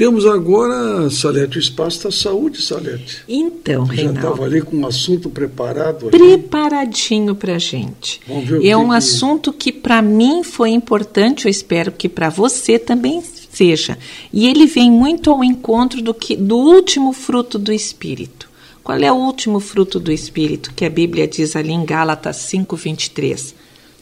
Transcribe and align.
Temos 0.00 0.24
agora, 0.24 1.10
Salete, 1.10 1.58
o 1.58 1.60
espaço 1.60 2.04
da 2.04 2.10
saúde, 2.10 2.62
Salete. 2.62 3.22
Então, 3.28 3.84
Você 3.84 3.96
Reinaldo. 3.96 4.18
Já 4.18 4.28
estava 4.28 4.44
ali 4.46 4.62
com 4.62 4.76
um 4.78 4.86
assunto 4.86 5.28
preparado. 5.28 6.06
Preparadinho 6.06 7.34
para 7.34 7.58
gente. 7.58 8.18
Vamos 8.26 8.48
ver 8.48 8.60
o 8.60 8.64
é 8.64 8.68
que 8.70 8.74
um 8.76 8.88
que- 8.88 8.94
assunto 8.94 9.52
que 9.52 9.70
para 9.70 10.00
mim 10.00 10.42
foi 10.42 10.70
importante, 10.70 11.44
eu 11.44 11.50
espero 11.50 11.92
que 11.92 12.08
para 12.08 12.30
você 12.30 12.78
também 12.78 13.22
seja. 13.52 13.98
E 14.32 14.48
ele 14.48 14.64
vem 14.64 14.90
muito 14.90 15.30
ao 15.30 15.44
encontro 15.44 16.00
do, 16.00 16.14
que, 16.14 16.34
do 16.34 16.56
último 16.56 17.12
fruto 17.12 17.58
do 17.58 17.70
Espírito. 17.70 18.48
Qual 18.82 18.96
é 18.96 19.12
o 19.12 19.16
último 19.16 19.60
fruto 19.60 20.00
do 20.00 20.10
Espírito 20.10 20.72
que 20.74 20.86
a 20.86 20.90
Bíblia 20.90 21.28
diz 21.28 21.54
ali 21.54 21.72
em 21.72 21.84
Gálatas 21.84 22.38
5,23? 22.50 23.52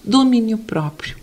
Domínio 0.04 0.58
próprio. 0.58 1.16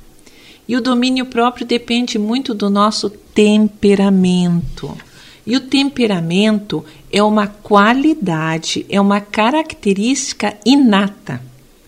E 0.67 0.75
o 0.75 0.81
domínio 0.81 1.25
próprio 1.25 1.65
depende 1.65 2.17
muito 2.17 2.53
do 2.53 2.69
nosso 2.69 3.09
temperamento. 3.09 4.97
E 5.45 5.55
o 5.55 5.59
temperamento 5.59 6.83
é 7.11 7.21
uma 7.21 7.47
qualidade, 7.47 8.85
é 8.89 8.99
uma 8.99 9.21
característica 9.21 10.57
inata 10.65 11.39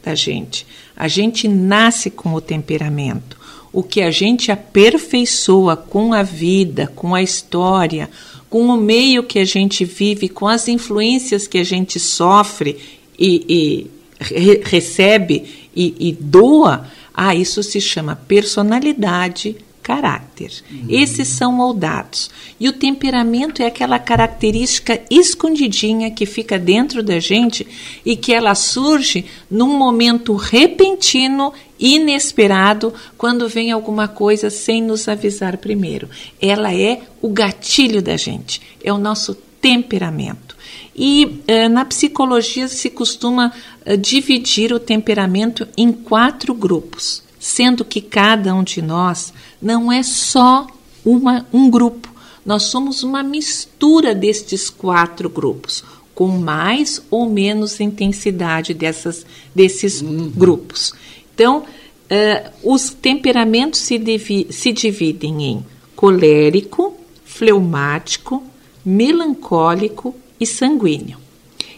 da 0.03 0.13
gente. 0.13 0.65
A 0.95 1.07
gente 1.07 1.47
nasce 1.47 2.11
com 2.11 2.33
o 2.33 2.41
temperamento. 2.41 3.35
O 3.73 3.81
que 3.81 4.01
a 4.01 4.11
gente 4.11 4.51
aperfeiçoa 4.51 5.75
com 5.75 6.13
a 6.13 6.23
vida, 6.23 6.91
com 6.95 7.15
a 7.15 7.21
história, 7.21 8.09
com 8.49 8.67
o 8.67 8.77
meio 8.77 9.23
que 9.23 9.39
a 9.39 9.45
gente 9.45 9.83
vive, 9.83 10.29
com 10.29 10.47
as 10.47 10.67
influências 10.67 11.47
que 11.47 11.57
a 11.57 11.63
gente 11.63 11.99
sofre 11.99 12.77
e, 13.19 13.43
e 13.49 13.87
re- 14.19 14.61
recebe 14.63 15.43
e, 15.75 15.95
e 15.99 16.13
doa, 16.13 16.87
ah, 17.19 17.33
isso 17.33 17.63
se 17.63 17.81
chama 17.81 18.15
personalidade, 18.15 19.55
caráter. 19.81 20.51
Esses 20.89 21.29
são 21.29 21.51
moldados. 21.51 22.29
E 22.59 22.69
o 22.69 22.73
temperamento 22.73 23.63
é 23.63 23.65
aquela 23.67 23.97
característica 23.97 25.01
escondidinha 25.09 26.11
que 26.11 26.25
fica 26.25 26.59
dentro 26.59 27.01
da 27.01 27.19
gente 27.19 27.65
e 28.05 28.17
que 28.17 28.33
ela 28.33 28.53
surge 28.53 29.25
num 29.49 29.77
momento 29.77 30.35
repentino, 30.35 31.53
inesperado, 31.79 32.93
quando 33.17 33.47
vem 33.47 33.71
alguma 33.71 34.09
coisa 34.09 34.49
sem 34.49 34.83
nos 34.83 35.07
avisar 35.07 35.57
primeiro. 35.57 36.09
Ela 36.39 36.71
é 36.75 37.01
o 37.19 37.29
gatilho 37.29 38.01
da 38.01 38.17
gente, 38.17 38.61
é 38.83 38.91
o 38.91 38.97
nosso 38.99 39.33
temperamento. 39.61 40.56
E 40.97 41.41
eh, 41.47 41.69
na 41.69 41.85
psicologia 41.85 42.67
se 42.67 42.89
costuma 42.89 43.53
eh, 43.85 43.95
dividir 43.95 44.73
o 44.73 44.79
temperamento 44.79 45.67
em 45.77 45.91
quatro 45.91 46.55
grupos, 46.55 47.21
sendo 47.39 47.85
que 47.85 48.01
cada 48.01 48.55
um 48.55 48.63
de 48.63 48.81
nós 48.81 49.31
não 49.61 49.91
é 49.91 50.01
só 50.01 50.65
uma, 51.05 51.45
um 51.53 51.69
grupo, 51.69 52.09
nós 52.43 52.63
somos 52.63 53.03
uma 53.03 53.21
mistura 53.21 54.15
destes 54.15 54.71
quatro 54.71 55.29
grupos, 55.29 55.83
com 56.15 56.29
mais 56.29 56.99
ou 57.11 57.29
menos 57.29 57.79
intensidade 57.79 58.73
dessas, 58.73 59.23
desses 59.53 60.01
grupos. 60.01 60.93
Então, 61.35 61.63
eh, 62.09 62.51
os 62.63 62.89
temperamentos 62.89 63.81
se, 63.81 63.99
divi- 63.99 64.47
se 64.49 64.71
dividem 64.71 65.43
em 65.43 65.65
colérico, 65.95 66.95
fleumático, 67.23 68.41
melancólico 68.83 70.15
e 70.39 70.45
sanguíneo. 70.45 71.17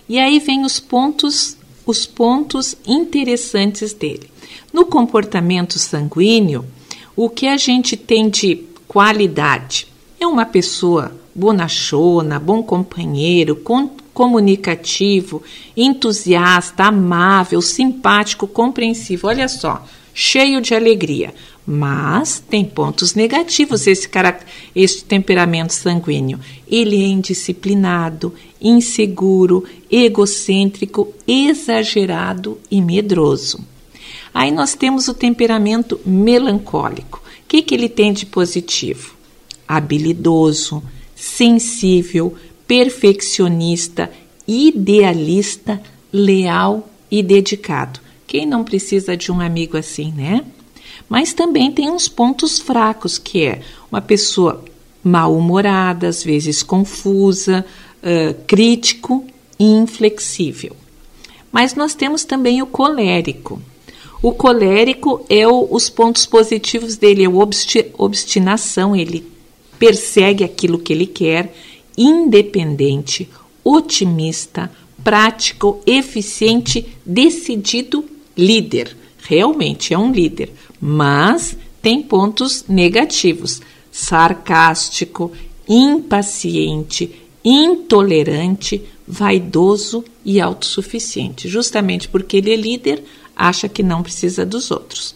E 0.07 0.17
aí 0.19 0.39
vem 0.39 0.65
os 0.65 0.79
pontos, 0.79 1.57
os 1.85 2.05
pontos 2.05 2.75
interessantes 2.85 3.93
dele. 3.93 4.29
No 4.73 4.85
comportamento 4.85 5.77
sanguíneo, 5.77 6.66
o 7.16 7.29
que 7.29 7.47
a 7.47 7.57
gente 7.57 7.95
tem 7.97 8.29
de 8.29 8.63
qualidade 8.88 9.88
é 10.19 10.25
uma 10.27 10.45
pessoa 10.45 11.16
bonachona, 11.33 12.39
bom 12.39 12.61
companheiro, 12.63 13.55
com- 13.55 13.91
comunicativo, 14.13 15.41
entusiasta, 15.77 16.83
amável, 16.85 17.61
simpático, 17.61 18.47
compreensivo. 18.47 19.28
Olha 19.28 19.47
só, 19.47 19.85
cheio 20.13 20.59
de 20.61 20.73
alegria. 20.73 21.34
Mas 21.72 22.40
tem 22.40 22.66
pontos 22.66 23.13
negativos 23.13 23.85
esse, 23.85 24.09
esse 24.75 25.03
temperamento 25.03 25.72
sanguíneo. 25.72 26.40
Ele 26.68 26.96
é 26.96 27.06
indisciplinado, 27.06 28.34
inseguro, 28.59 29.63
egocêntrico, 29.91 31.13
exagerado 31.28 32.58
e 32.72 32.81
medroso. 32.81 33.63
Aí 34.34 34.50
nós 34.50 34.74
temos 34.74 35.08
o 35.08 35.13
temperamento 35.13 36.02
melancólico. 36.03 37.19
O 37.19 37.47
que, 37.47 37.62
que 37.62 37.75
ele 37.75 37.88
tem 37.88 38.13
de 38.13 38.25
positivo? 38.25 39.13
Habilidoso, 39.68 40.81
sensível, 41.16 42.35
perfeccionista, 42.66 44.12
idealista, 44.47 45.79
leal 46.12 46.90
e 47.12 47.22
dedicado. 47.22 48.00
Quem 48.25 48.47
não 48.47 48.63
precisa 48.63 49.16
de 49.16 49.31
um 49.31 49.40
amigo 49.40 49.78
assim, 49.78 50.12
né? 50.12 50.44
Mas 51.07 51.33
também 51.33 51.71
tem 51.71 51.89
uns 51.89 52.07
pontos 52.07 52.59
fracos, 52.59 53.17
que 53.17 53.43
é 53.45 53.61
uma 53.91 54.01
pessoa 54.01 54.63
mal-humorada, 55.03 56.07
às 56.07 56.23
vezes 56.23 56.61
confusa, 56.61 57.65
ah, 58.03 58.35
crítico 58.45 59.25
e 59.57 59.65
inflexível. 59.65 60.75
Mas 61.51 61.73
nós 61.73 61.95
temos 61.95 62.23
também 62.23 62.61
o 62.61 62.67
colérico. 62.67 63.61
O 64.21 64.33
colérico 64.33 65.25
é 65.29 65.47
o- 65.47 65.67
os 65.71 65.89
pontos 65.89 66.25
positivos 66.25 66.97
dele, 66.97 67.23
é 67.23 67.29
obsti- 67.29 67.91
obstinação, 67.97 68.95
ele 68.95 69.25
persegue 69.79 70.43
aquilo 70.43 70.77
que 70.77 70.91
ele 70.91 71.07
quer, 71.07 71.53
independente, 71.97 73.29
otimista, 73.63 74.69
prático, 75.03 75.81
eficiente, 75.85 76.85
decidido, 77.05 78.03
líder. 78.37 78.95
Realmente 79.21 79.93
é 79.93 79.97
um 79.97 80.11
líder, 80.11 80.51
mas 80.79 81.57
tem 81.81 82.01
pontos 82.01 82.66
negativos: 82.67 83.62
sarcástico, 83.91 85.31
impaciente, 85.67 87.12
intolerante, 87.44 88.81
vaidoso 89.07 90.03
e 90.23 90.40
autossuficiente. 90.40 91.47
Justamente 91.47 92.07
porque 92.07 92.38
ele 92.38 92.53
é 92.53 92.56
líder, 92.56 93.03
acha 93.35 93.67
que 93.67 93.84
não 93.84 94.03
precisa 94.03 94.45
dos 94.45 94.72
outros. 94.72 95.16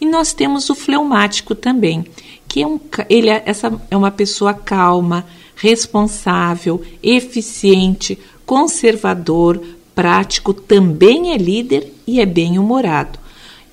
E 0.00 0.06
nós 0.06 0.32
temos 0.32 0.68
o 0.70 0.74
fleumático 0.74 1.54
também, 1.54 2.04
que 2.48 2.62
é 2.62 2.66
um, 2.66 2.78
ele 3.08 3.30
é, 3.30 3.42
essa 3.46 3.72
é 3.90 3.96
uma 3.96 4.10
pessoa 4.10 4.52
calma, 4.52 5.26
responsável, 5.56 6.82
eficiente, 7.02 8.18
conservador, 8.44 9.60
prático, 9.94 10.52
também 10.52 11.32
é 11.32 11.36
líder 11.36 11.92
e 12.06 12.20
é 12.20 12.26
bem-humorado. 12.26 13.18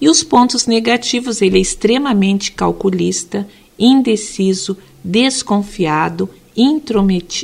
E 0.02 0.10
os 0.10 0.24
pontos 0.24 0.66
negativos, 0.66 1.42
ele 1.42 1.60
é 1.60 1.62
extremamente 1.62 2.52
calculista, 2.52 3.48
indeciso, 3.78 4.76
desconfiado, 5.04 6.28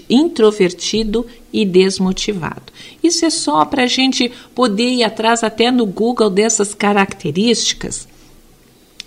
introvertido 0.10 1.26
e 1.54 1.64
desmotivado. 1.64 2.74
Isso 3.02 3.24
é 3.26 3.30
só 3.30 3.64
para 3.64 3.84
a 3.84 3.88
gente 3.88 4.32
poder 4.54 4.90
ir 4.90 5.04
atrás 5.04 5.44
até 5.44 5.72
no 5.72 5.86
Google 5.86 6.30
dessas 6.30 6.74
características 6.74 8.08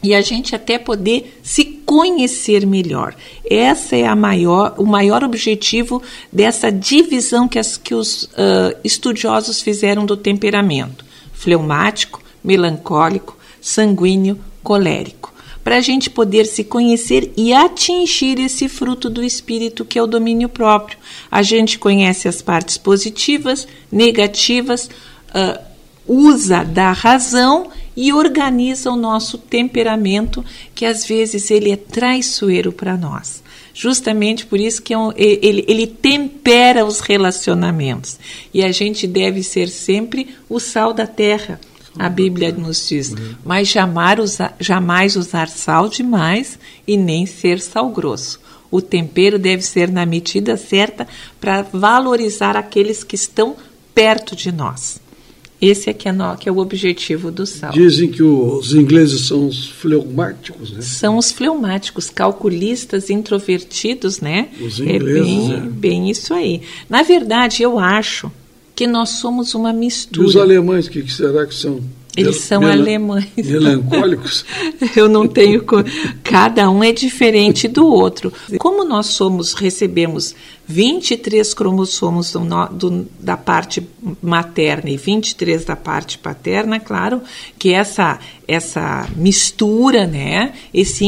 e 0.03 0.15
a 0.15 0.21
gente 0.23 0.55
até 0.55 0.79
poder 0.79 1.39
se 1.43 1.65
conhecer 1.85 2.67
melhor. 2.67 3.15
Essa 3.49 3.97
é 3.97 4.07
a 4.07 4.17
maior, 4.17 4.75
o 4.79 4.87
maior 4.87 5.23
objetivo 5.23 6.03
dessa 6.33 6.73
divisão 6.73 7.47
que, 7.47 7.59
as, 7.59 7.77
que 7.77 7.95
os 7.95 8.29
ah, 8.37 8.75
estudiosos 8.83 9.61
fizeram 9.61 10.07
do 10.07 10.17
temperamento: 10.17 11.05
fleumático, 11.33 12.23
melancólico, 12.43 13.37
sanguíneo, 13.61 14.39
colérico. 14.63 15.33
Para 15.63 15.77
a 15.77 15.81
gente 15.81 16.09
poder 16.09 16.47
se 16.47 16.65
conhecer 16.65 17.33
e 17.37 17.53
atingir 17.53 18.39
esse 18.41 18.69
fruto 18.69 19.11
do 19.11 19.23
espírito 19.23 19.85
que 19.85 19.99
é 19.99 20.03
o 20.03 20.07
domínio 20.07 20.49
próprio. 20.49 20.99
A 21.31 21.43
gente 21.43 21.79
conhece 21.79 22.27
as 22.27 22.41
partes 22.41 22.79
positivas, 22.79 23.69
negativas, 23.93 24.89
ah, 25.35 25.61
usa 26.07 26.65
da 26.65 26.93
razão 26.93 27.71
e 27.97 28.13
organiza 28.13 28.91
o 28.91 28.97
nosso 28.97 29.37
temperamento, 29.37 30.45
que 30.75 30.87
às 30.87 31.05
vezes 31.05 31.51
ele 31.51 31.71
é 31.71 31.77
traiçoeiro 31.77 32.73
para 32.73 32.97
nós. 32.97 33.43
Justamente 33.73 34.47
por 34.47 34.59
isso 34.59 34.83
que 34.83 34.93
é 34.93 34.97
ele, 35.17 35.65
ele 35.69 35.87
tempera 35.87 36.85
os 36.85 37.01
relacionamentos. 37.01 38.19
E 38.53 38.65
a 38.65 38.73
gente 38.73 39.07
deve 39.07 39.43
ser 39.43 39.69
sempre 39.69 40.35
o 40.49 40.59
sal 40.59 40.93
da 40.93 41.07
terra. 41.07 41.61
A 41.99 42.09
Bíblia 42.09 42.53
nos 42.53 42.89
diz, 42.89 43.15
mas 43.45 43.69
jamais 43.69 45.17
usar, 45.17 45.49
sal 45.49 45.89
demais 45.89 46.59
e 46.87 46.97
nem 46.97 47.27
ser 47.27 47.61
sal 47.61 47.91
grosso. 47.91 48.41
O 48.71 48.81
tempero 48.81 49.39
deve 49.39 49.63
ser 49.63 49.91
na 49.91 50.07
medida 50.07 50.57
certa 50.57 51.07
para 51.41 51.63
valorizar 51.63 52.57
aqueles 52.57 53.03
que 53.03 53.17
estão 53.17 53.57
perto 53.93 54.37
de 54.37 54.53
nós. 54.53 55.01
Esse 55.61 55.91
é 55.91 55.93
que 55.93 56.09
é, 56.09 56.13
no, 56.13 56.37
que 56.39 56.49
é 56.49 56.53
o 56.53 56.57
objetivo 56.57 57.31
do 57.31 57.45
sal. 57.45 57.73
Dizem 57.73 58.11
que 58.11 58.23
os 58.23 58.73
ingleses 58.73 59.27
são 59.27 59.47
os 59.47 59.69
fleumáticos, 59.69 60.73
né? 60.73 60.81
São 60.81 61.19
os 61.19 61.31
fleumáticos, 61.31 62.09
calculistas, 62.09 63.11
introvertidos, 63.11 64.21
né? 64.21 64.49
Os 64.59 64.81
ingleses, 64.81 65.19
é 65.19 65.21
bem, 65.21 65.53
é. 65.53 65.61
bem 65.61 66.11
isso 66.11 66.33
aí. 66.33 66.63
Na 66.89 67.03
verdade, 67.03 67.63
eu 67.63 67.79
acho 67.79 68.33
que 68.81 68.87
nós 68.87 69.11
somos 69.11 69.55
uma 69.55 69.73
E 69.73 69.75
mistura. 69.75 70.27
os 70.27 70.37
alemães, 70.37 70.87
o 70.87 70.91
que, 70.91 71.03
que 71.03 71.13
será 71.13 71.45
que 71.47 71.55
são? 71.55 71.83
Eles 72.17 72.41
são 72.41 72.63
alemães. 72.67 73.27
Melancólicos? 73.37 74.45
Eu 74.97 75.09
não 75.09 75.27
tenho. 75.29 75.63
co- 75.65 75.85
Cada 76.25 76.69
um 76.69 76.83
é 76.83 76.93
diferente 76.93 77.69
do 77.69 77.87
outro. 77.87 78.33
Como 78.59 78.85
nós 78.85 79.07
somos, 79.07 79.53
recebemos 79.55 80.35
23 80.67 81.53
cromossomos 81.55 82.33
do 82.33 82.41
do- 82.73 83.09
da 83.19 83.37
parte 83.37 83.87
materna 84.23 84.91
e 84.91 84.97
23 84.97 85.65
da 85.65 85.75
parte 85.77 86.17
paterna, 86.19 86.79
claro 86.81 87.21
que 87.59 87.73
essa, 87.73 88.19
essa 88.47 89.09
mistura, 89.17 90.07
né, 90.07 90.53
esse 90.73 91.05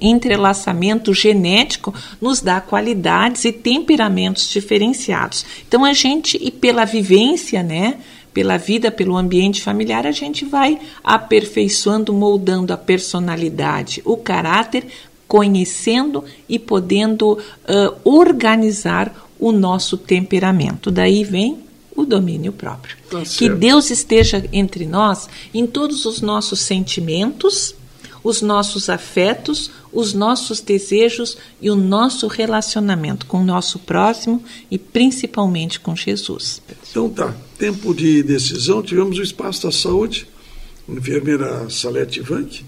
entrelaçamento 0.00 1.12
genético 1.14 1.94
nos 2.20 2.40
dá 2.40 2.60
qualidades 2.60 3.44
e 3.44 3.52
temperamentos 3.52 4.48
diferenciados. 4.50 5.44
Então 5.66 5.84
a 5.84 5.92
gente, 5.92 6.38
e 6.40 6.50
pela 6.50 6.84
vivência, 6.84 7.62
né, 7.62 7.96
pela 8.34 8.58
vida, 8.58 8.90
pelo 8.90 9.16
ambiente 9.16 9.62
familiar, 9.62 10.06
a 10.06 10.10
gente 10.10 10.44
vai 10.44 10.80
aperfeiçoando, 11.04 12.12
moldando 12.12 12.72
a 12.72 12.76
personalidade, 12.76 14.02
o 14.04 14.16
caráter, 14.16 14.86
conhecendo 15.26 16.24
e 16.48 16.58
podendo 16.58 17.38
ah, 17.66 17.94
organizar 18.02 19.14
o 19.38 19.52
nosso 19.52 19.96
temperamento. 19.96 20.90
Daí 20.90 21.22
vem 21.22 21.58
o 21.94 22.04
domínio 22.04 22.52
próprio. 22.52 22.96
Tá 23.08 23.22
que. 23.22 23.48
Deus 23.48 23.90
esteja 23.90 24.44
entre 24.52 24.84
nós 24.84 25.28
em 25.52 25.64
todos 25.66 26.04
os 26.04 26.20
nossos 26.20 26.60
sentimentos, 26.60 27.74
os 28.24 28.40
nossos 28.40 28.88
afetos, 28.88 29.70
os 29.92 30.14
nossos 30.14 30.60
desejos 30.60 31.36
e 31.60 31.70
o 31.70 31.76
nosso 31.76 32.26
relacionamento 32.26 33.26
com 33.26 33.42
o 33.42 33.44
nosso 33.44 33.78
próximo 33.78 34.42
e 34.70 34.78
principalmente 34.78 35.78
com 35.78 35.94
Jesus. 35.94 36.62
Então 36.90 37.10
tá, 37.10 37.34
tempo 37.58 37.94
de 37.94 38.22
decisão, 38.22 38.82
tivemos 38.82 39.18
o 39.18 39.22
Espaço 39.22 39.64
da 39.64 39.70
Saúde, 39.70 40.26
enfermeira 40.88 41.68
Salete 41.68 42.20
Vanck, 42.20 42.64